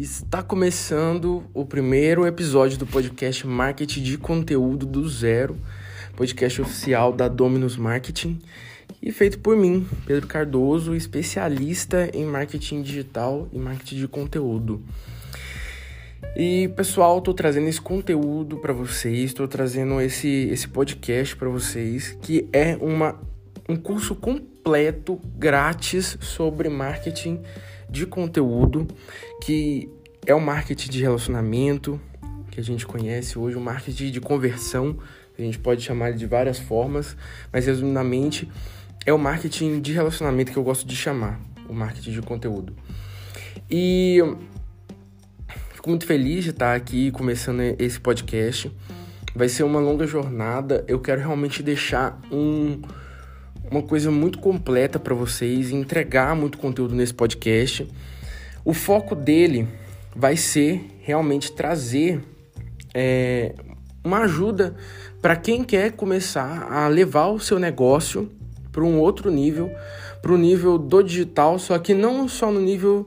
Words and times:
Está 0.00 0.42
começando 0.42 1.44
o 1.52 1.66
primeiro 1.66 2.26
episódio 2.26 2.78
do 2.78 2.86
podcast 2.86 3.46
Marketing 3.46 4.02
de 4.02 4.16
Conteúdo 4.16 4.86
do 4.86 5.06
Zero, 5.06 5.58
podcast 6.16 6.62
oficial 6.62 7.12
da 7.12 7.28
Dominus 7.28 7.76
Marketing 7.76 8.40
e 9.02 9.12
feito 9.12 9.38
por 9.40 9.58
mim, 9.58 9.86
Pedro 10.06 10.26
Cardoso, 10.26 10.94
especialista 10.94 12.08
em 12.14 12.24
marketing 12.24 12.80
digital 12.80 13.46
e 13.52 13.58
marketing 13.58 13.96
de 13.96 14.08
conteúdo. 14.08 14.82
E 16.34 16.68
pessoal, 16.68 17.18
estou 17.18 17.34
trazendo 17.34 17.68
esse 17.68 17.82
conteúdo 17.82 18.56
para 18.56 18.72
vocês, 18.72 19.24
estou 19.24 19.46
trazendo 19.46 20.00
esse, 20.00 20.48
esse 20.50 20.66
podcast 20.66 21.36
para 21.36 21.50
vocês, 21.50 22.16
que 22.22 22.48
é 22.54 22.74
uma, 22.80 23.20
um 23.68 23.76
curso 23.76 24.14
completo, 24.14 25.20
grátis, 25.36 26.16
sobre 26.22 26.70
marketing 26.70 27.42
de 27.90 28.06
conteúdo, 28.06 28.86
que 29.42 29.90
é 30.26 30.34
o 30.34 30.40
marketing 30.40 30.90
de 30.90 31.00
relacionamento, 31.00 32.00
que 32.50 32.60
a 32.60 32.62
gente 32.62 32.86
conhece 32.86 33.38
hoje, 33.38 33.56
o 33.56 33.60
marketing 33.60 34.10
de 34.10 34.20
conversão, 34.20 34.96
a 35.38 35.42
gente 35.42 35.58
pode 35.58 35.82
chamar 35.82 36.12
de 36.12 36.26
várias 36.26 36.58
formas, 36.58 37.16
mas 37.52 37.66
resumidamente 37.66 38.50
é 39.06 39.12
o 39.12 39.18
marketing 39.18 39.80
de 39.80 39.92
relacionamento 39.92 40.52
que 40.52 40.58
eu 40.58 40.62
gosto 40.62 40.86
de 40.86 40.94
chamar, 40.94 41.40
o 41.68 41.72
marketing 41.72 42.12
de 42.12 42.22
conteúdo. 42.22 42.76
E 43.70 44.18
fico 45.74 45.88
muito 45.88 46.04
feliz 46.04 46.44
de 46.44 46.50
estar 46.50 46.74
aqui 46.74 47.10
começando 47.10 47.60
esse 47.78 47.98
podcast. 47.98 48.70
Vai 49.34 49.48
ser 49.48 49.62
uma 49.62 49.80
longa 49.80 50.06
jornada. 50.06 50.84
Eu 50.86 51.00
quero 51.00 51.20
realmente 51.20 51.62
deixar 51.62 52.20
um, 52.30 52.82
uma 53.70 53.82
coisa 53.82 54.10
muito 54.10 54.38
completa 54.38 54.98
para 54.98 55.14
vocês, 55.14 55.70
entregar 55.70 56.34
muito 56.34 56.58
conteúdo 56.58 56.94
nesse 56.94 57.14
podcast. 57.14 57.86
O 58.64 58.74
foco 58.74 59.14
dele 59.14 59.68
vai 60.14 60.36
ser 60.36 60.84
realmente 61.00 61.52
trazer 61.52 62.20
é, 62.92 63.54
uma 64.02 64.22
ajuda 64.24 64.74
para 65.22 65.36
quem 65.36 65.62
quer 65.62 65.92
começar 65.92 66.66
a 66.70 66.88
levar 66.88 67.28
o 67.28 67.38
seu 67.38 67.58
negócio 67.58 68.30
para 68.72 68.82
um 68.82 68.98
outro 68.98 69.30
nível, 69.30 69.70
para 70.20 70.32
o 70.32 70.38
nível 70.38 70.76
do 70.76 71.02
digital, 71.02 71.58
só 71.58 71.78
que 71.78 71.94
não 71.94 72.26
só 72.28 72.50
no 72.50 72.60
nível 72.60 73.06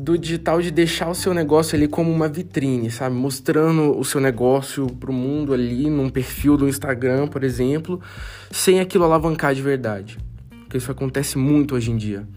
do 0.00 0.16
digital 0.16 0.62
de 0.62 0.70
deixar 0.70 1.10
o 1.10 1.14
seu 1.14 1.34
negócio 1.34 1.74
ali 1.74 1.88
como 1.88 2.12
uma 2.12 2.28
vitrine, 2.28 2.88
sabe? 2.88 3.16
Mostrando 3.16 3.98
o 3.98 4.04
seu 4.04 4.20
negócio 4.20 4.86
para 4.86 5.10
o 5.10 5.12
mundo 5.12 5.52
ali 5.52 5.90
num 5.90 6.08
perfil 6.08 6.56
do 6.56 6.68
Instagram, 6.68 7.26
por 7.26 7.42
exemplo, 7.42 8.00
sem 8.48 8.78
aquilo 8.78 9.02
alavancar 9.02 9.52
de 9.56 9.60
verdade. 9.60 10.16
Porque 10.60 10.76
isso 10.76 10.92
acontece 10.92 11.36
muito 11.36 11.74
hoje 11.74 11.90
em 11.90 11.96
dia. 11.96 12.28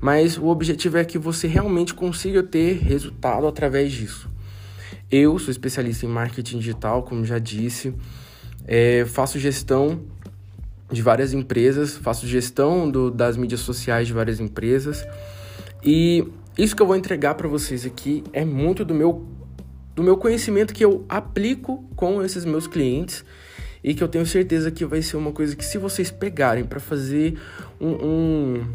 Mas 0.00 0.36
o 0.36 0.46
objetivo 0.46 0.98
é 0.98 1.04
que 1.04 1.16
você 1.16 1.46
realmente 1.46 1.94
consiga 1.94 2.42
ter 2.42 2.78
resultado 2.78 3.46
através 3.46 3.92
disso. 3.92 4.28
Eu 5.08 5.38
sou 5.38 5.52
especialista 5.52 6.04
em 6.04 6.08
marketing 6.08 6.58
digital, 6.58 7.04
como 7.04 7.24
já 7.24 7.38
disse, 7.38 7.94
é, 8.66 9.04
faço 9.04 9.38
gestão 9.38 10.00
de 10.90 11.02
várias 11.02 11.32
empresas, 11.32 11.96
faço 11.96 12.26
gestão 12.26 12.90
do, 12.90 13.12
das 13.12 13.36
mídias 13.36 13.60
sociais 13.60 14.08
de 14.08 14.12
várias 14.12 14.40
empresas 14.40 15.06
e 15.84 16.26
isso 16.56 16.74
que 16.74 16.82
eu 16.82 16.86
vou 16.86 16.96
entregar 16.96 17.34
para 17.34 17.48
vocês 17.48 17.84
aqui 17.84 18.24
é 18.32 18.44
muito 18.44 18.84
do 18.84 18.94
meu 18.94 19.26
do 19.94 20.02
meu 20.02 20.18
conhecimento 20.18 20.74
que 20.74 20.84
eu 20.84 21.06
aplico 21.08 21.82
com 21.96 22.22
esses 22.22 22.44
meus 22.44 22.66
clientes 22.66 23.24
e 23.82 23.94
que 23.94 24.02
eu 24.02 24.08
tenho 24.08 24.26
certeza 24.26 24.70
que 24.70 24.84
vai 24.84 25.00
ser 25.00 25.16
uma 25.16 25.32
coisa 25.32 25.56
que 25.56 25.64
se 25.64 25.78
vocês 25.78 26.10
pegarem 26.10 26.64
para 26.64 26.78
fazer 26.78 27.38
um, 27.80 27.88
um, 27.88 28.66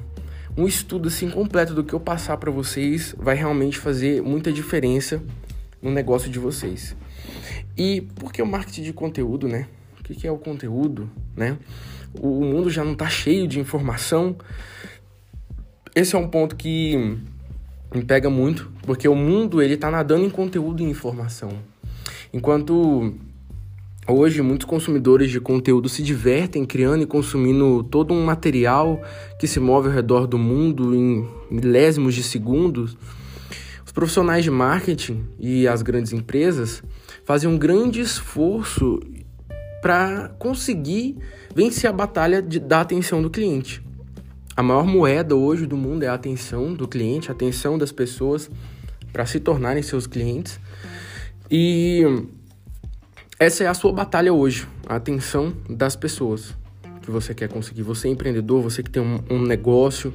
um, 0.57 0.67
estudo 0.67 1.09
assim 1.09 1.29
completo 1.29 1.75
do 1.75 1.83
que 1.83 1.93
eu 1.93 1.99
passar 1.99 2.37
para 2.37 2.49
vocês, 2.49 3.13
vai 3.19 3.35
realmente 3.35 3.77
fazer 3.77 4.19
muita 4.23 4.51
diferença 4.51 5.21
no 5.79 5.91
negócio 5.91 6.27
de 6.27 6.39
vocês. 6.39 6.95
E 7.77 8.01
por 8.01 8.33
que 8.33 8.41
o 8.41 8.47
marketing 8.47 8.81
de 8.81 8.93
conteúdo, 8.93 9.47
né? 9.47 9.67
O 9.99 10.03
que 10.03 10.25
é 10.25 10.31
o 10.31 10.39
conteúdo, 10.39 11.07
né? 11.37 11.55
o 12.13 12.43
mundo 12.43 12.69
já 12.69 12.83
não 12.83 12.93
está 12.93 13.07
cheio 13.07 13.47
de 13.47 13.59
informação. 13.59 14.35
Esse 15.95 16.15
é 16.15 16.19
um 16.19 16.27
ponto 16.27 16.55
que 16.55 17.17
me 17.93 18.03
pega 18.03 18.29
muito, 18.29 18.71
porque 18.83 19.07
o 19.07 19.15
mundo 19.15 19.61
ele 19.61 19.73
está 19.73 19.91
nadando 19.91 20.25
em 20.25 20.29
conteúdo 20.29 20.81
e 20.81 20.85
informação. 20.85 21.51
Enquanto 22.33 23.13
hoje 24.07 24.41
muitos 24.41 24.65
consumidores 24.65 25.29
de 25.29 25.39
conteúdo 25.39 25.89
se 25.89 26.01
divertem 26.01 26.65
criando 26.65 27.03
e 27.03 27.05
consumindo 27.05 27.83
todo 27.83 28.13
um 28.13 28.23
material 28.23 29.01
que 29.39 29.47
se 29.47 29.59
move 29.59 29.89
ao 29.89 29.93
redor 29.93 30.25
do 30.25 30.37
mundo 30.37 30.95
em 30.95 31.27
milésimos 31.49 32.15
de 32.15 32.23
segundos, 32.23 32.97
os 33.85 33.91
profissionais 33.91 34.43
de 34.43 34.49
marketing 34.49 35.25
e 35.37 35.67
as 35.67 35.81
grandes 35.81 36.13
empresas 36.13 36.81
fazem 37.25 37.49
um 37.49 37.57
grande 37.57 37.99
esforço 37.99 39.01
para 39.81 40.29
conseguir 40.39 41.17
vencer 41.53 41.89
a 41.89 41.93
batalha 41.93 42.41
de, 42.41 42.59
da 42.59 42.81
atenção 42.81 43.21
do 43.21 43.29
cliente. 43.29 43.83
A 44.61 44.63
maior 44.63 44.85
moeda 44.85 45.35
hoje 45.35 45.65
do 45.65 45.75
mundo 45.75 46.03
é 46.03 46.07
a 46.07 46.13
atenção 46.13 46.71
do 46.71 46.87
cliente, 46.87 47.29
a 47.29 47.31
atenção 47.31 47.79
das 47.79 47.91
pessoas 47.91 48.47
para 49.11 49.25
se 49.25 49.39
tornarem 49.39 49.81
seus 49.81 50.05
clientes. 50.05 50.59
E 51.49 52.03
essa 53.39 53.63
é 53.63 53.67
a 53.67 53.73
sua 53.73 53.91
batalha 53.91 54.31
hoje, 54.31 54.67
a 54.85 54.97
atenção 54.97 55.51
das 55.67 55.95
pessoas 55.95 56.53
que 57.01 57.09
você 57.09 57.33
quer 57.33 57.49
conseguir. 57.49 57.81
Você 57.81 58.07
é 58.07 58.11
empreendedor, 58.11 58.61
você 58.61 58.83
que 58.83 58.91
tem 58.91 59.01
um, 59.01 59.23
um 59.31 59.41
negócio, 59.41 60.13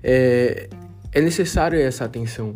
é, 0.00 0.68
é 1.10 1.20
necessário 1.20 1.76
essa 1.76 2.04
atenção. 2.04 2.54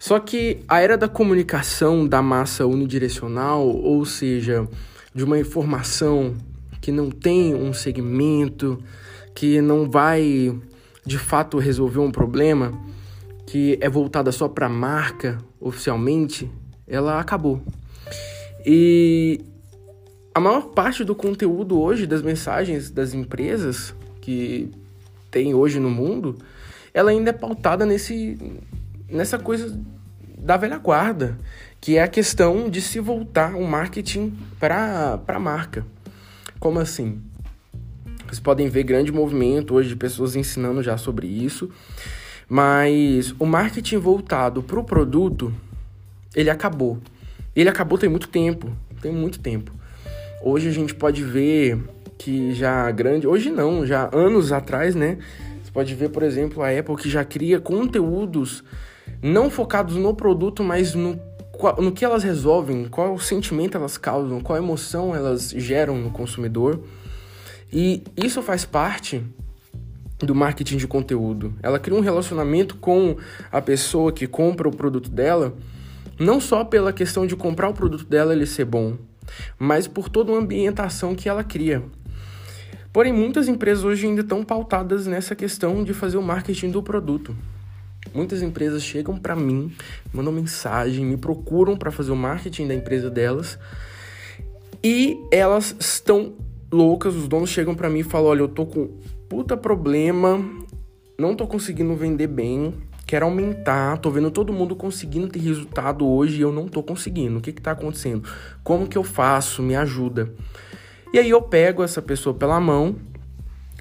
Só 0.00 0.18
que 0.18 0.64
a 0.66 0.80
era 0.80 0.98
da 0.98 1.06
comunicação 1.06 2.04
da 2.04 2.20
massa 2.20 2.66
unidirecional, 2.66 3.68
ou 3.68 4.04
seja, 4.04 4.66
de 5.14 5.22
uma 5.22 5.38
informação 5.38 6.34
que 6.80 6.90
não 6.90 7.08
tem 7.08 7.54
um 7.54 7.72
segmento, 7.72 8.82
que 9.40 9.62
não 9.62 9.90
vai 9.90 10.54
de 11.02 11.16
fato 11.16 11.56
resolver 11.56 11.98
um 11.98 12.10
problema, 12.10 12.78
que 13.46 13.78
é 13.80 13.88
voltada 13.88 14.30
só 14.30 14.46
para 14.46 14.68
marca 14.68 15.38
oficialmente, 15.58 16.50
ela 16.86 17.18
acabou. 17.18 17.62
E 18.66 19.40
a 20.34 20.40
maior 20.40 20.66
parte 20.74 21.04
do 21.04 21.14
conteúdo 21.14 21.80
hoje 21.80 22.06
das 22.06 22.20
mensagens 22.20 22.90
das 22.90 23.14
empresas 23.14 23.94
que 24.20 24.70
tem 25.30 25.54
hoje 25.54 25.80
no 25.80 25.88
mundo, 25.88 26.36
ela 26.92 27.10
ainda 27.10 27.30
é 27.30 27.32
pautada 27.32 27.86
nesse 27.86 28.36
nessa 29.08 29.38
coisa 29.38 29.74
da 30.36 30.58
velha 30.58 30.76
guarda, 30.76 31.38
que 31.80 31.96
é 31.96 32.02
a 32.02 32.08
questão 32.08 32.68
de 32.68 32.82
se 32.82 33.00
voltar 33.00 33.54
o 33.54 33.66
marketing 33.66 34.36
para 34.58 35.18
a 35.26 35.40
marca. 35.40 35.86
Como 36.58 36.78
assim? 36.78 37.29
Vocês 38.30 38.38
podem 38.38 38.68
ver 38.68 38.84
grande 38.84 39.10
movimento 39.10 39.74
hoje 39.74 39.88
de 39.88 39.96
pessoas 39.96 40.36
ensinando 40.36 40.84
já 40.84 40.96
sobre 40.96 41.26
isso, 41.26 41.68
mas 42.48 43.34
o 43.40 43.44
marketing 43.44 43.96
voltado 43.96 44.62
para 44.62 44.78
o 44.78 44.84
produto, 44.84 45.52
ele 46.36 46.48
acabou. 46.48 46.98
Ele 47.56 47.68
acabou 47.68 47.98
tem 47.98 48.08
muito 48.08 48.28
tempo, 48.28 48.70
tem 49.02 49.10
muito 49.10 49.40
tempo. 49.40 49.72
Hoje 50.44 50.68
a 50.68 50.70
gente 50.70 50.94
pode 50.94 51.24
ver 51.24 51.76
que 52.16 52.54
já 52.54 52.88
grande, 52.92 53.26
hoje 53.26 53.50
não, 53.50 53.84
já 53.84 54.08
anos 54.12 54.52
atrás, 54.52 54.94
né? 54.94 55.18
Você 55.64 55.72
pode 55.72 55.92
ver, 55.96 56.10
por 56.10 56.22
exemplo, 56.22 56.62
a 56.62 56.70
Apple 56.70 56.94
que 56.94 57.10
já 57.10 57.24
cria 57.24 57.58
conteúdos 57.58 58.62
não 59.20 59.50
focados 59.50 59.96
no 59.96 60.14
produto, 60.14 60.62
mas 60.62 60.94
no, 60.94 61.18
no 61.78 61.90
que 61.90 62.04
elas 62.04 62.22
resolvem, 62.22 62.84
qual 62.84 63.18
sentimento 63.18 63.76
elas 63.76 63.98
causam, 63.98 64.40
qual 64.40 64.56
emoção 64.56 65.16
elas 65.16 65.50
geram 65.50 65.98
no 65.98 66.12
consumidor. 66.12 66.78
E 67.72 68.02
isso 68.16 68.42
faz 68.42 68.64
parte 68.64 69.22
do 70.18 70.34
marketing 70.34 70.76
de 70.76 70.86
conteúdo. 70.86 71.54
Ela 71.62 71.78
cria 71.78 71.96
um 71.96 72.02
relacionamento 72.02 72.76
com 72.76 73.16
a 73.50 73.60
pessoa 73.60 74.12
que 74.12 74.26
compra 74.26 74.68
o 74.68 74.74
produto 74.74 75.10
dela, 75.10 75.54
não 76.18 76.40
só 76.40 76.64
pela 76.64 76.92
questão 76.92 77.26
de 77.26 77.36
comprar 77.36 77.68
o 77.68 77.74
produto 77.74 78.04
dela 78.04 78.32
ele 78.32 78.46
ser 78.46 78.64
bom, 78.64 78.96
mas 79.58 79.86
por 79.86 80.08
toda 80.08 80.32
uma 80.32 80.40
ambientação 80.40 81.14
que 81.14 81.28
ela 81.28 81.42
cria. 81.42 81.82
Porém, 82.92 83.12
muitas 83.12 83.46
empresas 83.46 83.84
hoje 83.84 84.06
ainda 84.06 84.20
estão 84.20 84.44
pautadas 84.44 85.06
nessa 85.06 85.36
questão 85.36 85.84
de 85.84 85.94
fazer 85.94 86.18
o 86.18 86.22
marketing 86.22 86.70
do 86.70 86.82
produto. 86.82 87.36
Muitas 88.12 88.42
empresas 88.42 88.82
chegam 88.82 89.16
para 89.16 89.36
mim, 89.36 89.72
mandam 90.12 90.32
mensagem, 90.32 91.04
me 91.04 91.16
procuram 91.16 91.76
para 91.76 91.92
fazer 91.92 92.10
o 92.10 92.16
marketing 92.16 92.66
da 92.66 92.74
empresa 92.74 93.08
delas 93.08 93.58
e 94.82 95.16
elas 95.30 95.76
estão 95.78 96.34
loucas. 96.72 97.14
Os 97.14 97.28
donos 97.28 97.50
chegam 97.50 97.74
para 97.74 97.88
mim 97.88 98.00
e 98.00 98.04
falam: 98.04 98.28
Olha, 98.28 98.40
eu 98.40 98.48
tô 98.48 98.66
com 98.66 98.98
puta 99.28 99.56
problema, 99.56 100.42
não 101.18 101.34
tô 101.34 101.46
conseguindo 101.46 101.94
vender 101.94 102.26
bem, 102.26 102.74
quero 103.06 103.26
aumentar, 103.26 103.98
tô 103.98 104.10
vendo 104.10 104.30
todo 104.30 104.52
mundo 104.52 104.74
conseguindo 104.74 105.28
ter 105.28 105.40
resultado 105.40 106.06
hoje 106.06 106.38
e 106.38 106.42
eu 106.42 106.52
não 106.52 106.68
tô 106.68 106.82
conseguindo. 106.82 107.38
O 107.38 107.40
que 107.40 107.52
que 107.52 107.62
tá 107.62 107.72
acontecendo? 107.72 108.28
Como 108.62 108.86
que 108.86 108.98
eu 108.98 109.04
faço? 109.04 109.62
Me 109.62 109.76
ajuda. 109.76 110.32
E 111.12 111.18
aí 111.18 111.28
eu 111.28 111.42
pego 111.42 111.82
essa 111.82 112.00
pessoa 112.00 112.34
pela 112.34 112.60
mão 112.60 112.96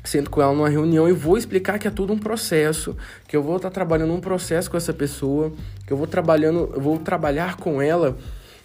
sento 0.03 0.30
com 0.30 0.42
ela 0.42 0.53
numa 0.53 0.69
reunião 0.69 1.07
e 1.07 1.13
vou 1.13 1.38
explicar 1.38 1.77
que 1.77 1.88
é 1.88 1.92
tudo 1.92 2.13
um 2.13 2.18
processo, 2.18 2.95
que 3.27 3.35
eu 3.35 3.44
vou 3.44 3.57
estar 3.57 3.69
trabalhando 3.69 4.13
um 4.13 4.19
processo 4.19 4.69
com 4.69 4.77
essa 4.77 4.94
pessoa, 4.94 5.51
que 5.85 5.94
eu 5.94 5.97
vou 5.97 6.07
trabalhando, 6.07 6.71
eu 6.74 6.81
vou 6.81 6.97
trabalhar 6.97 7.57
com 7.57 7.81
ela 7.81 8.18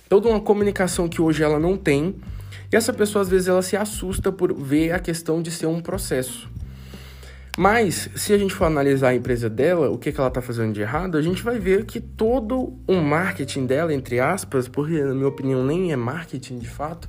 toda 0.08 0.28
uma 0.28 0.40
comunicação 0.40 1.08
que 1.08 1.20
hoje 1.20 1.42
ela 1.42 1.58
não 1.58 1.76
tem. 1.76 2.16
E 2.74 2.76
essa 2.76 2.92
pessoa 2.92 3.22
às 3.22 3.28
vezes 3.28 3.46
ela 3.46 3.62
se 3.62 3.76
assusta 3.76 4.32
por 4.32 4.52
ver 4.52 4.90
a 4.90 4.98
questão 4.98 5.40
de 5.40 5.48
ser 5.48 5.66
um 5.66 5.80
processo. 5.80 6.50
Mas, 7.56 8.10
se 8.16 8.32
a 8.32 8.36
gente 8.36 8.52
for 8.52 8.64
analisar 8.64 9.10
a 9.10 9.14
empresa 9.14 9.48
dela, 9.48 9.88
o 9.90 9.96
que, 9.96 10.10
que 10.10 10.18
ela 10.18 10.26
está 10.26 10.42
fazendo 10.42 10.72
de 10.72 10.80
errado, 10.80 11.16
a 11.16 11.22
gente 11.22 11.40
vai 11.40 11.56
ver 11.56 11.84
que 11.84 12.00
todo 12.00 12.76
o 12.88 12.94
marketing 12.94 13.64
dela, 13.64 13.94
entre 13.94 14.18
aspas, 14.18 14.66
porque 14.66 15.00
na 15.04 15.14
minha 15.14 15.28
opinião 15.28 15.64
nem 15.64 15.92
é 15.92 15.96
marketing 15.96 16.58
de 16.58 16.68
fato, 16.68 17.08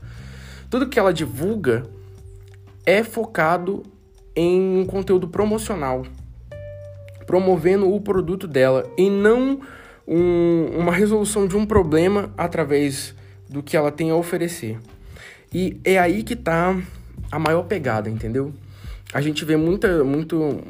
tudo 0.69 0.87
que 0.87 0.99
ela 0.99 1.11
divulga 1.11 1.81
é 2.85 3.03
focado 3.03 3.81
em 4.35 4.61
um 4.77 4.85
conteúdo 4.85 5.27
promocional, 5.27 6.05
promovendo 7.25 7.91
o 7.91 7.99
produto 7.99 8.47
dela 8.47 8.87
e 8.95 9.09
não 9.09 9.61
um, 10.07 10.77
uma 10.77 10.93
resolução 10.93 11.47
de 11.47 11.57
um 11.57 11.65
problema 11.65 12.31
através 12.37 13.15
do 13.49 13.63
que 13.63 13.75
ela 13.75 13.91
tem 13.91 14.11
a 14.11 14.15
oferecer. 14.15 14.77
E 15.53 15.79
é 15.83 15.97
aí 15.97 16.23
que 16.23 16.33
está 16.33 16.77
a 17.31 17.39
maior 17.39 17.63
pegada, 17.63 18.09
entendeu? 18.09 18.53
A 19.13 19.21
gente 19.21 19.45
vê 19.45 19.55
muita, 19.55 20.03
muito, 20.03 20.61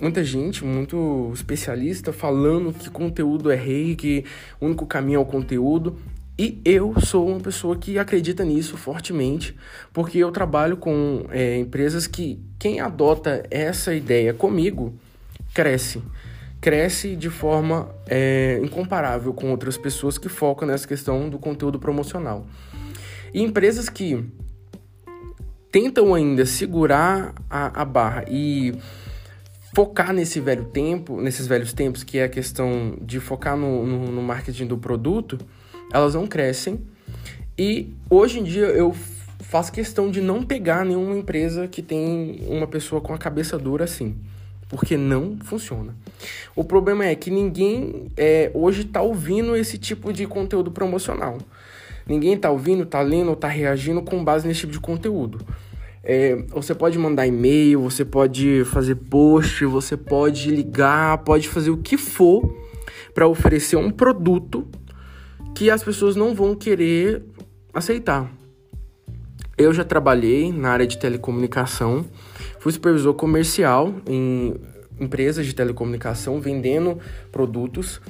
muita 0.00 0.22
gente, 0.22 0.64
muito 0.64 1.30
especialista 1.32 2.12
falando 2.12 2.72
que 2.72 2.90
conteúdo 2.90 3.50
é 3.50 3.56
rei, 3.56 3.94
que 3.94 4.24
o 4.60 4.66
único 4.66 4.86
caminho 4.86 5.16
é 5.16 5.20
o 5.20 5.24
conteúdo. 5.24 5.96
E 6.36 6.60
eu 6.64 6.94
sou 7.00 7.28
uma 7.28 7.38
pessoa 7.38 7.76
que 7.76 7.96
acredita 7.96 8.44
nisso 8.44 8.76
fortemente, 8.76 9.56
porque 9.92 10.18
eu 10.18 10.32
trabalho 10.32 10.76
com 10.76 11.24
é, 11.30 11.56
empresas 11.56 12.08
que 12.08 12.40
quem 12.58 12.80
adota 12.80 13.46
essa 13.50 13.94
ideia 13.94 14.34
comigo 14.34 14.92
cresce. 15.54 16.02
Cresce 16.60 17.14
de 17.14 17.30
forma 17.30 17.88
é, 18.06 18.60
incomparável 18.64 19.32
com 19.32 19.50
outras 19.50 19.78
pessoas 19.78 20.18
que 20.18 20.28
focam 20.28 20.66
nessa 20.66 20.88
questão 20.88 21.30
do 21.30 21.38
conteúdo 21.38 21.78
promocional. 21.78 22.44
E 23.34 23.42
empresas 23.42 23.88
que 23.88 24.24
tentam 25.72 26.14
ainda 26.14 26.46
segurar 26.46 27.34
a, 27.50 27.82
a 27.82 27.84
barra 27.84 28.24
e 28.28 28.72
focar 29.74 30.12
nesse 30.12 30.38
velho 30.38 30.66
tempo, 30.66 31.20
nesses 31.20 31.48
velhos 31.48 31.72
tempos, 31.72 32.04
que 32.04 32.18
é 32.18 32.24
a 32.24 32.28
questão 32.28 32.96
de 33.02 33.18
focar 33.18 33.56
no, 33.56 33.84
no, 33.84 34.06
no 34.12 34.22
marketing 34.22 34.66
do 34.66 34.78
produto, 34.78 35.36
elas 35.92 36.14
não 36.14 36.28
crescem. 36.28 36.80
E 37.58 37.92
hoje 38.08 38.38
em 38.38 38.44
dia 38.44 38.66
eu 38.66 38.94
faço 39.40 39.72
questão 39.72 40.12
de 40.12 40.20
não 40.20 40.44
pegar 40.44 40.84
nenhuma 40.84 41.16
empresa 41.16 41.66
que 41.66 41.82
tem 41.82 42.40
uma 42.48 42.68
pessoa 42.68 43.00
com 43.00 43.12
a 43.12 43.18
cabeça 43.18 43.58
dura 43.58 43.82
assim, 43.82 44.16
porque 44.68 44.96
não 44.96 45.38
funciona. 45.42 45.96
O 46.54 46.62
problema 46.62 47.04
é 47.04 47.16
que 47.16 47.32
ninguém 47.32 48.12
é, 48.16 48.52
hoje 48.54 48.82
está 48.82 49.02
ouvindo 49.02 49.56
esse 49.56 49.76
tipo 49.76 50.12
de 50.12 50.24
conteúdo 50.24 50.70
promocional. 50.70 51.38
Ninguém 52.06 52.34
está 52.34 52.50
ouvindo, 52.50 52.82
está 52.82 53.00
lendo, 53.00 53.32
está 53.32 53.48
reagindo 53.48 54.02
com 54.02 54.22
base 54.22 54.46
nesse 54.46 54.60
tipo 54.60 54.72
de 54.72 54.80
conteúdo. 54.80 55.40
É, 56.02 56.36
você 56.48 56.74
pode 56.74 56.98
mandar 56.98 57.26
e-mail, 57.26 57.80
você 57.80 58.04
pode 58.04 58.62
fazer 58.66 58.94
post, 58.94 59.64
você 59.64 59.96
pode 59.96 60.50
ligar, 60.50 61.18
pode 61.18 61.48
fazer 61.48 61.70
o 61.70 61.78
que 61.78 61.96
for 61.96 62.54
para 63.14 63.26
oferecer 63.26 63.76
um 63.76 63.90
produto 63.90 64.68
que 65.54 65.70
as 65.70 65.82
pessoas 65.82 66.14
não 66.14 66.34
vão 66.34 66.54
querer 66.54 67.22
aceitar. 67.72 68.30
Eu 69.56 69.72
já 69.72 69.84
trabalhei 69.84 70.52
na 70.52 70.70
área 70.70 70.86
de 70.86 70.98
telecomunicação, 70.98 72.04
fui 72.58 72.72
supervisor 72.72 73.14
comercial 73.14 73.94
em 74.06 74.54
empresas 75.00 75.46
de 75.46 75.54
telecomunicação 75.54 76.40
vendendo 76.40 76.98
produtos 77.32 78.00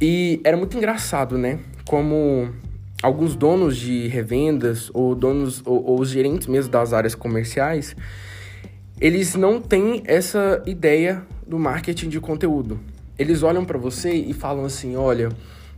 e 0.00 0.40
era 0.44 0.56
muito 0.56 0.76
engraçado, 0.76 1.36
né? 1.36 1.60
Como 1.84 2.48
alguns 3.02 3.36
donos 3.36 3.76
de 3.76 4.08
revendas 4.08 4.90
ou 4.92 5.14
donos 5.14 5.62
ou, 5.64 5.84
ou 5.84 6.00
os 6.00 6.10
gerentes 6.10 6.46
mesmo 6.46 6.70
das 6.70 6.92
áreas 6.92 7.14
comerciais, 7.14 7.94
eles 9.00 9.34
não 9.34 9.60
têm 9.60 10.02
essa 10.04 10.62
ideia 10.66 11.22
do 11.46 11.58
marketing 11.58 12.08
de 12.08 12.20
conteúdo. 12.20 12.80
Eles 13.18 13.42
olham 13.42 13.64
para 13.64 13.78
você 13.78 14.12
e 14.12 14.32
falam 14.32 14.64
assim: 14.64 14.96
olha, 14.96 15.30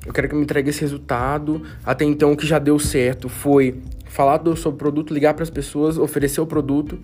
eu 0.07 0.13
quero 0.13 0.29
que 0.29 0.35
me 0.35 0.43
entregue 0.43 0.71
esse 0.71 0.81
resultado. 0.81 1.63
Até 1.85 2.05
então, 2.05 2.33
o 2.33 2.37
que 2.37 2.47
já 2.47 2.59
deu 2.59 2.79
certo 2.79 3.29
foi 3.29 3.83
falar 4.07 4.39
do, 4.39 4.53
o 4.53 4.73
produto, 4.73 5.13
ligar 5.13 5.35
para 5.35 5.43
as 5.43 5.51
pessoas, 5.51 5.99
oferecer 5.99 6.41
o 6.41 6.47
produto. 6.47 6.99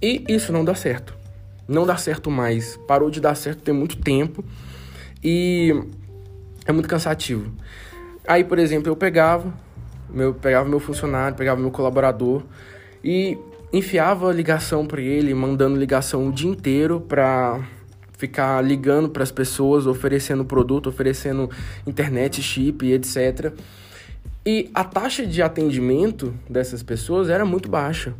E 0.00 0.24
isso 0.28 0.52
não 0.52 0.64
dá 0.64 0.74
certo. 0.74 1.16
Não 1.68 1.84
dá 1.84 1.96
certo 1.96 2.30
mais. 2.30 2.76
Parou 2.86 3.10
de 3.10 3.20
dar 3.20 3.34
certo 3.34 3.62
tem 3.62 3.74
muito 3.74 3.96
tempo. 3.96 4.44
E 5.22 5.74
é 6.64 6.72
muito 6.72 6.88
cansativo. 6.88 7.52
Aí, 8.26 8.42
por 8.42 8.58
exemplo, 8.58 8.90
eu 8.90 8.96
pegava, 8.96 9.52
meu, 10.10 10.34
pegava 10.34 10.68
meu 10.68 10.80
funcionário, 10.80 11.36
pegava 11.36 11.60
meu 11.60 11.70
colaborador 11.70 12.42
e 13.02 13.38
enfiava 13.72 14.32
ligação 14.32 14.86
para 14.86 15.00
ele, 15.00 15.32
mandando 15.34 15.76
ligação 15.76 16.28
o 16.28 16.32
dia 16.32 16.50
inteiro 16.50 17.00
para 17.00 17.60
ficar 18.16 18.62
ligando 18.64 19.08
para 19.08 19.22
as 19.22 19.30
pessoas, 19.30 19.86
oferecendo 19.86 20.44
produto, 20.44 20.88
oferecendo 20.88 21.50
internet, 21.86 22.42
chip, 22.42 22.90
etc. 22.90 23.52
E 24.44 24.70
a 24.74 24.84
taxa 24.84 25.26
de 25.26 25.42
atendimento 25.42 26.34
dessas 26.48 26.82
pessoas 26.82 27.28
era 27.28 27.44
muito 27.44 27.68
baixa. 27.68 28.14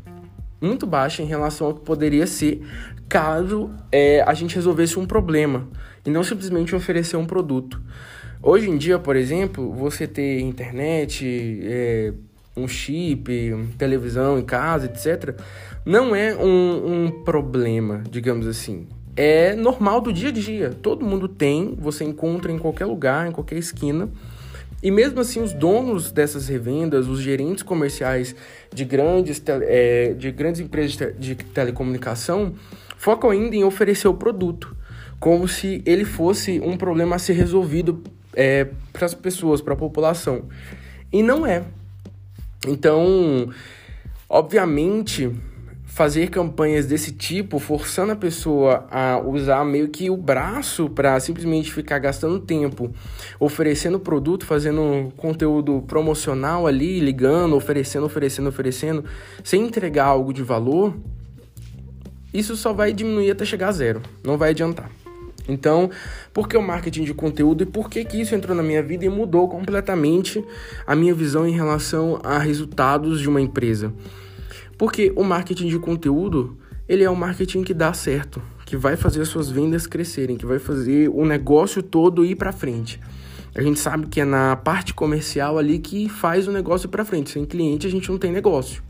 Muito 0.60 0.86
baixa 0.86 1.22
em 1.22 1.26
relação 1.26 1.68
ao 1.68 1.74
que 1.74 1.80
poderia 1.80 2.26
ser 2.26 2.62
caso 3.08 3.70
é, 3.90 4.22
a 4.22 4.34
gente 4.34 4.54
resolvesse 4.54 4.98
um 4.98 5.06
problema 5.06 5.68
e 6.04 6.10
não 6.10 6.24
simplesmente 6.24 6.74
oferecer 6.74 7.16
um 7.16 7.26
produto. 7.26 7.80
Hoje 8.48 8.70
em 8.70 8.76
dia, 8.78 8.96
por 8.96 9.16
exemplo, 9.16 9.72
você 9.72 10.06
ter 10.06 10.38
internet, 10.38 11.60
é, 11.64 12.12
um 12.56 12.68
chip, 12.68 13.26
televisão 13.76 14.38
em 14.38 14.44
casa, 14.44 14.86
etc., 14.86 15.34
não 15.84 16.14
é 16.14 16.32
um, 16.36 17.06
um 17.06 17.10
problema, 17.24 18.04
digamos 18.08 18.46
assim 18.46 18.86
é 19.16 19.54
normal 19.54 20.00
do 20.02 20.12
dia 20.12 20.28
a 20.28 20.32
dia. 20.32 20.70
Todo 20.70 21.04
mundo 21.04 21.26
tem, 21.26 21.74
você 21.74 22.04
encontra 22.04 22.52
em 22.52 22.58
qualquer 22.58 22.84
lugar, 22.84 23.26
em 23.26 23.32
qualquer 23.32 23.56
esquina. 23.56 24.10
E 24.82 24.90
mesmo 24.90 25.20
assim, 25.20 25.40
os 25.40 25.54
donos 25.54 26.12
dessas 26.12 26.48
revendas, 26.48 27.08
os 27.08 27.20
gerentes 27.20 27.62
comerciais 27.62 28.36
de 28.72 28.84
grandes, 28.84 29.42
é, 29.62 30.12
de 30.12 30.30
grandes 30.30 30.60
empresas 30.60 31.14
de 31.18 31.34
telecomunicação, 31.34 32.52
focam 32.98 33.30
ainda 33.30 33.56
em 33.56 33.64
oferecer 33.64 34.06
o 34.06 34.14
produto, 34.14 34.76
como 35.18 35.48
se 35.48 35.82
ele 35.86 36.04
fosse 36.04 36.60
um 36.60 36.76
problema 36.76 37.16
a 37.16 37.18
ser 37.18 37.32
resolvido 37.32 38.02
é, 38.36 38.68
para 38.92 39.06
as 39.06 39.14
pessoas, 39.14 39.62
para 39.62 39.72
a 39.72 39.76
população. 39.76 40.42
E 41.10 41.22
não 41.22 41.46
é. 41.46 41.64
Então, 42.66 43.48
obviamente, 44.28 45.32
fazer 45.96 46.28
campanhas 46.28 46.84
desse 46.84 47.10
tipo, 47.10 47.58
forçando 47.58 48.12
a 48.12 48.16
pessoa 48.16 48.86
a 48.90 49.18
usar 49.18 49.64
meio 49.64 49.88
que 49.88 50.10
o 50.10 50.16
braço 50.16 50.90
para 50.90 51.18
simplesmente 51.18 51.72
ficar 51.72 51.98
gastando 51.98 52.38
tempo 52.38 52.92
oferecendo 53.40 53.98
produto, 53.98 54.44
fazendo 54.44 55.10
conteúdo 55.16 55.82
promocional 55.88 56.66
ali, 56.66 57.00
ligando, 57.00 57.56
oferecendo, 57.56 58.04
oferecendo, 58.04 58.48
oferecendo, 58.50 59.04
sem 59.42 59.62
entregar 59.62 60.04
algo 60.04 60.34
de 60.34 60.42
valor, 60.42 60.94
isso 62.34 62.54
só 62.56 62.74
vai 62.74 62.92
diminuir 62.92 63.30
até 63.30 63.46
chegar 63.46 63.68
a 63.68 63.72
zero, 63.72 64.02
não 64.22 64.36
vai 64.36 64.50
adiantar. 64.50 64.90
Então, 65.48 65.90
por 66.32 66.48
que 66.48 66.56
o 66.56 66.62
marketing 66.62 67.04
de 67.04 67.14
conteúdo 67.14 67.62
e 67.62 67.66
por 67.66 67.88
que, 67.88 68.04
que 68.04 68.20
isso 68.20 68.34
entrou 68.34 68.56
na 68.56 68.62
minha 68.62 68.82
vida 68.82 69.04
e 69.04 69.08
mudou 69.08 69.48
completamente 69.48 70.44
a 70.86 70.96
minha 70.96 71.14
visão 71.14 71.46
em 71.46 71.52
relação 71.52 72.20
a 72.22 72.38
resultados 72.38 73.20
de 73.20 73.28
uma 73.28 73.40
empresa? 73.40 73.92
Porque 74.76 75.12
o 75.16 75.24
marketing 75.24 75.68
de 75.68 75.78
conteúdo, 75.78 76.56
ele 76.88 77.04
é 77.04 77.10
um 77.10 77.14
marketing 77.14 77.62
que 77.62 77.72
dá 77.72 77.92
certo, 77.92 78.42
que 78.64 78.76
vai 78.76 78.96
fazer 78.96 79.22
as 79.22 79.28
suas 79.28 79.50
vendas 79.50 79.86
crescerem, 79.86 80.36
que 80.36 80.44
vai 80.44 80.58
fazer 80.58 81.08
o 81.08 81.24
negócio 81.24 81.82
todo 81.82 82.24
ir 82.24 82.34
para 82.34 82.52
frente. 82.52 83.00
A 83.54 83.62
gente 83.62 83.80
sabe 83.80 84.06
que 84.06 84.20
é 84.20 84.24
na 84.24 84.54
parte 84.54 84.92
comercial 84.92 85.56
ali 85.56 85.78
que 85.78 86.10
faz 86.10 86.46
o 86.46 86.52
negócio 86.52 86.90
para 86.90 87.06
frente. 87.06 87.30
Sem 87.30 87.46
cliente 87.46 87.86
a 87.86 87.90
gente 87.90 88.10
não 88.10 88.18
tem 88.18 88.30
negócio. 88.30 88.82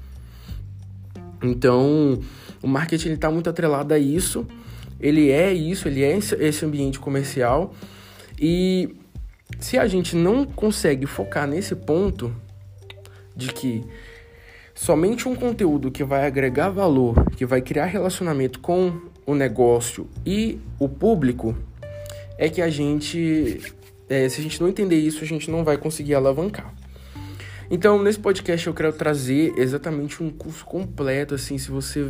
Então, 1.40 2.18
o 2.60 2.66
marketing 2.66 3.12
está 3.12 3.30
muito 3.30 3.48
atrelado 3.48 3.94
a 3.94 3.98
isso. 3.98 4.44
Ele 5.00 5.30
é 5.30 5.52
isso, 5.52 5.88
ele 5.88 6.02
é 6.02 6.16
esse 6.16 6.64
ambiente 6.64 6.98
comercial. 6.98 7.74
E 8.38 8.96
se 9.60 9.78
a 9.78 9.86
gente 9.86 10.16
não 10.16 10.44
consegue 10.44 11.06
focar 11.06 11.46
nesse 11.46 11.74
ponto 11.74 12.34
de 13.34 13.52
que 13.52 13.84
Somente 14.76 15.26
um 15.26 15.34
conteúdo 15.34 15.90
que 15.90 16.04
vai 16.04 16.26
agregar 16.26 16.68
valor, 16.68 17.30
que 17.30 17.46
vai 17.46 17.62
criar 17.62 17.86
relacionamento 17.86 18.60
com 18.60 19.00
o 19.24 19.34
negócio 19.34 20.06
e 20.24 20.60
o 20.78 20.86
público, 20.86 21.56
é 22.36 22.50
que 22.50 22.60
a 22.60 22.68
gente, 22.68 23.58
é, 24.06 24.28
se 24.28 24.38
a 24.38 24.42
gente 24.42 24.60
não 24.60 24.68
entender 24.68 24.96
isso, 24.96 25.24
a 25.24 25.26
gente 25.26 25.50
não 25.50 25.64
vai 25.64 25.78
conseguir 25.78 26.14
alavancar. 26.14 26.74
Então, 27.70 28.02
nesse 28.02 28.18
podcast 28.18 28.66
eu 28.66 28.74
quero 28.74 28.92
trazer 28.92 29.54
exatamente 29.56 30.22
um 30.22 30.28
curso 30.28 30.66
completo, 30.66 31.34
assim, 31.34 31.56
se 31.56 31.70
você 31.70 32.06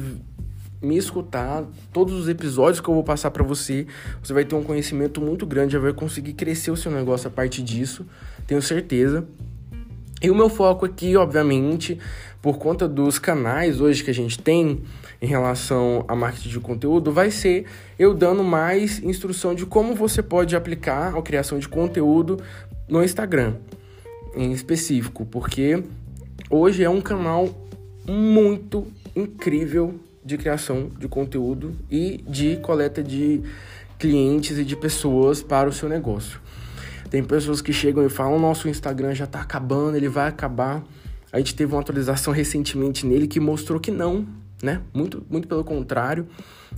me 0.81 0.97
escutar, 0.97 1.65
todos 1.93 2.15
os 2.15 2.29
episódios 2.29 2.81
que 2.81 2.89
eu 2.89 2.95
vou 2.95 3.05
passar 3.05 3.31
para 3.31 3.43
você, 3.43 3.87
você 4.23 4.33
vai 4.33 4.45
ter 4.45 4.55
um 4.55 4.63
conhecimento 4.63 5.21
muito 5.21 5.47
grande, 5.47 5.73
já 5.73 5.79
vai 5.79 5.93
conseguir 5.93 6.35
crescer 6.35 6.71
o 6.71 6.77
seu 6.77 6.91
negócio 6.91 7.29
a 7.29 7.31
partir 7.31 7.63
disso, 7.63 8.07
tenho 8.47 8.61
certeza. 8.61 9.27
E 10.23 10.31
o 10.31 10.35
meu 10.35 10.49
foco 10.49 10.87
aqui, 10.87 11.17
obviamente, 11.17 11.99
por 12.41 12.59
conta 12.59 12.89
dos 12.89 13.19
canais 13.19 13.81
hoje 13.81 14.03
que 14.03 14.11
a 14.11 14.15
gente 14.15 14.39
tem 14.39 14.83
em 15.21 15.27
relação 15.27 16.05
a 16.09 16.15
marketing 16.15 16.49
de 16.49 16.61
conteúdo, 16.61 17.13
vai 17.13 17.31
ser 17.31 17.67
eu 17.99 18.15
dando 18.15 18.43
mais 18.45 19.03
instrução 19.03 19.55
de 19.55 19.67
como 19.67 19.95
você 19.95 20.23
pode 20.23 20.55
aplicar 20.57 21.17
a 21.17 21.23
criação 21.23 21.59
de 21.59 21.69
conteúdo 21.69 22.41
no 22.89 23.03
Instagram, 23.03 23.55
em 24.35 24.53
específico, 24.53 25.27
porque 25.27 25.83
hoje 26.49 26.85
é 26.85 26.89
um 26.89 27.01
canal 27.01 27.49
muito 28.07 28.87
incrível 29.15 29.99
de 30.27 30.37
criação 30.37 30.91
de 30.99 31.07
conteúdo 31.07 31.77
e 31.89 32.25
de 32.29 32.57
coleta 32.57 33.01
de 33.03 33.41
clientes 33.97 34.59
e 34.59 34.65
de 34.65 34.75
pessoas 34.77 35.41
para 35.41 35.69
o 35.69 35.73
seu 35.73 35.89
negócio. 35.89 36.41
Tem 37.09 37.23
pessoas 37.23 37.63
que 37.63 37.73
chegam 37.73 38.05
e 38.05 38.11
falam: 38.11 38.39
nosso 38.39 38.69
Instagram 38.69 39.15
já 39.15 39.25
está 39.25 39.41
acabando, 39.41 39.97
ele 39.97 40.09
vai 40.09 40.29
acabar. 40.29 40.85
A 41.33 41.39
gente 41.39 41.55
teve 41.55 41.73
uma 41.73 41.81
atualização 41.81 42.33
recentemente 42.33 43.07
nele 43.07 43.29
que 43.29 43.39
mostrou 43.39 43.79
que 43.79 43.91
não, 43.93 44.27
né? 44.61 44.83
Muito, 44.93 45.25
muito 45.31 45.47
pelo 45.47 45.63
contrário. 45.63 46.27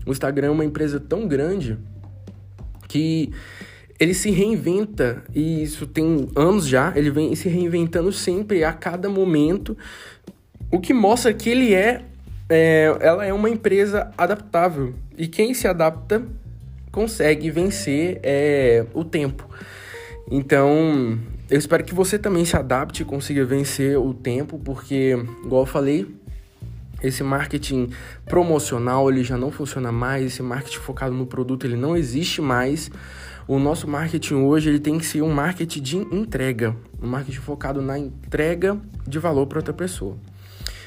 O 0.04 0.10
Instagram 0.10 0.48
é 0.48 0.50
uma 0.50 0.64
empresa 0.64 1.00
tão 1.00 1.26
grande 1.26 1.78
que 2.86 3.32
ele 3.98 4.14
se 4.14 4.30
reinventa 4.30 5.24
e 5.34 5.62
isso 5.62 5.86
tem 5.86 6.28
anos 6.36 6.66
já, 6.66 6.92
ele 6.94 7.10
vem 7.10 7.34
se 7.34 7.48
reinventando 7.48 8.12
sempre 8.12 8.62
a 8.62 8.72
cada 8.72 9.08
momento, 9.08 9.76
o 10.70 10.78
que 10.78 10.94
mostra 10.94 11.32
que 11.34 11.50
ele 11.50 11.74
é, 11.74 12.04
é 12.48 12.96
ela 13.00 13.24
é 13.24 13.32
uma 13.32 13.50
empresa 13.50 14.10
adaptável 14.16 14.94
e 15.16 15.26
quem 15.28 15.52
se 15.54 15.68
adapta 15.68 16.22
consegue 16.90 17.50
vencer 17.50 18.20
é, 18.22 18.86
o 18.94 19.04
tempo. 19.04 19.48
Então, 20.30 21.18
eu 21.50 21.58
espero 21.58 21.84
que 21.84 21.94
você 21.94 22.18
também 22.18 22.44
se 22.44 22.56
adapte 22.56 23.02
e 23.02 23.04
consiga 23.04 23.44
vencer 23.44 23.98
o 23.98 24.12
tempo, 24.12 24.58
porque, 24.58 25.16
igual 25.44 25.62
eu 25.62 25.66
falei, 25.66 26.06
esse 27.02 27.22
marketing 27.22 27.90
promocional 28.26 29.08
ele 29.08 29.22
já 29.22 29.36
não 29.36 29.50
funciona 29.50 29.92
mais, 29.92 30.26
esse 30.26 30.42
marketing 30.42 30.78
focado 30.78 31.14
no 31.14 31.26
produto 31.26 31.66
ele 31.66 31.76
não 31.76 31.96
existe 31.96 32.40
mais. 32.40 32.90
O 33.46 33.58
nosso 33.58 33.88
marketing 33.88 34.34
hoje 34.34 34.68
ele 34.68 34.80
tem 34.80 34.98
que 34.98 35.06
ser 35.06 35.22
um 35.22 35.32
marketing 35.32 35.80
de 35.80 35.96
entrega, 35.96 36.76
um 37.00 37.06
marketing 37.06 37.38
focado 37.38 37.80
na 37.80 37.98
entrega 37.98 38.78
de 39.06 39.18
valor 39.18 39.46
para 39.46 39.58
outra 39.58 39.72
pessoa. 39.72 40.16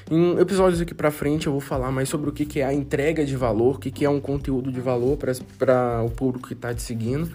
Em 0.09 0.39
episódios 0.39 0.81
aqui 0.81 0.93
para 0.93 1.11
frente 1.11 1.47
eu 1.47 1.51
vou 1.51 1.61
falar 1.61 1.91
mais 1.91 2.09
sobre 2.09 2.29
o 2.29 2.33
que 2.33 2.59
é 2.59 2.65
a 2.65 2.73
entrega 2.73 3.23
de 3.23 3.35
valor, 3.35 3.75
o 3.75 3.79
que 3.79 4.03
é 4.03 4.09
um 4.09 4.19
conteúdo 4.19 4.71
de 4.71 4.81
valor 4.81 5.17
para 5.57 6.01
o 6.03 6.09
público 6.09 6.47
que 6.47 6.53
está 6.53 6.73
te 6.73 6.81
seguindo. 6.81 7.31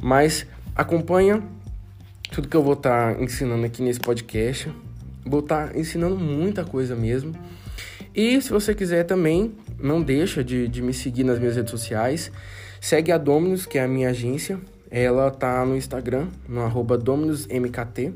Mas 0.00 0.46
acompanha 0.74 1.42
tudo 2.30 2.48
que 2.48 2.56
eu 2.56 2.62
vou 2.62 2.74
estar 2.74 3.14
tá 3.14 3.22
ensinando 3.22 3.64
aqui 3.64 3.82
nesse 3.82 4.00
podcast. 4.00 4.70
Vou 5.24 5.40
estar 5.40 5.68
tá 5.68 5.78
ensinando 5.78 6.16
muita 6.16 6.64
coisa 6.64 6.96
mesmo. 6.96 7.34
E 8.14 8.40
se 8.40 8.50
você 8.50 8.74
quiser 8.74 9.04
também, 9.04 9.54
não 9.78 10.02
deixa 10.02 10.44
de, 10.44 10.68
de 10.68 10.82
me 10.82 10.92
seguir 10.92 11.24
nas 11.24 11.38
minhas 11.38 11.56
redes 11.56 11.70
sociais. 11.70 12.30
Segue 12.80 13.10
a 13.10 13.18
Dominus, 13.18 13.66
que 13.66 13.78
é 13.78 13.84
a 13.84 13.88
minha 13.88 14.10
agência. 14.10 14.60
Ela 14.90 15.30
tá 15.30 15.64
no 15.64 15.76
Instagram, 15.76 16.28
no 16.48 16.60
arroba 16.60 16.98
DominusMKT. 16.98 18.12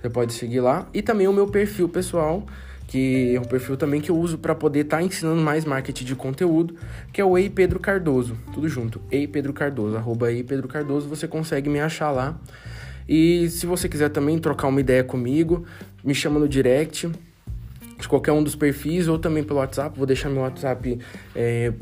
Você 0.00 0.08
pode 0.08 0.32
seguir 0.32 0.60
lá. 0.60 0.88
E 0.94 1.02
também 1.02 1.26
o 1.26 1.32
meu 1.32 1.48
perfil 1.48 1.88
pessoal, 1.88 2.46
que 2.88 3.36
é 3.36 3.40
um 3.40 3.44
perfil 3.44 3.76
também 3.76 4.00
que 4.00 4.10
eu 4.10 4.16
uso 4.16 4.38
para 4.38 4.54
poder 4.54 4.80
estar 4.80 4.96
tá 4.96 5.02
ensinando 5.02 5.40
mais 5.42 5.66
marketing 5.66 6.04
de 6.06 6.16
conteúdo, 6.16 6.74
que 7.12 7.20
é 7.20 7.24
o 7.24 7.36
Ei 7.36 7.50
Pedro 7.50 7.78
Cardoso, 7.78 8.36
tudo 8.52 8.66
junto, 8.66 9.00
Ei 9.10 9.28
Pedro 9.28 9.52
Cardoso, 9.52 9.94
arroba 9.94 10.32
Ei 10.32 10.42
Pedro 10.42 10.66
Cardoso, 10.66 11.06
você 11.06 11.28
consegue 11.28 11.68
me 11.68 11.78
achar 11.78 12.10
lá. 12.10 12.40
E 13.06 13.48
se 13.50 13.66
você 13.66 13.88
quiser 13.90 14.08
também 14.08 14.38
trocar 14.38 14.68
uma 14.68 14.80
ideia 14.80 15.04
comigo, 15.04 15.66
me 16.02 16.14
chama 16.14 16.40
no 16.40 16.48
direct, 16.48 17.10
de 17.98 18.08
qualquer 18.08 18.32
um 18.32 18.42
dos 18.42 18.56
perfis, 18.56 19.06
ou 19.06 19.18
também 19.18 19.44
pelo 19.44 19.58
WhatsApp, 19.58 19.96
vou 19.96 20.06
deixar 20.06 20.30
meu 20.30 20.42
WhatsApp 20.42 20.98
é, 21.36 21.72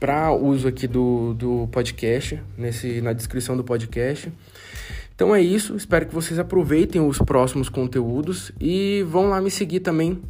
para 0.00 0.32
uso 0.32 0.66
aqui 0.66 0.86
do, 0.86 1.34
do 1.34 1.68
podcast, 1.70 2.40
nesse, 2.56 3.02
na 3.02 3.12
descrição 3.12 3.54
do 3.54 3.62
podcast. 3.62 4.32
Então 5.14 5.34
é 5.34 5.42
isso, 5.42 5.76
espero 5.76 6.06
que 6.06 6.14
vocês 6.14 6.38
aproveitem 6.38 7.06
os 7.06 7.18
próximos 7.18 7.68
conteúdos 7.68 8.50
e 8.58 9.04
vão 9.08 9.28
lá 9.28 9.42
me 9.42 9.50
seguir 9.50 9.80
também 9.80 10.22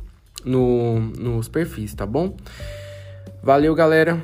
no, 0.45 1.01
nos 1.01 1.49
perfis, 1.49 1.95
tá 1.95 2.07
bom? 2.07 2.37
Valeu, 3.43 3.75
galera! 3.75 4.23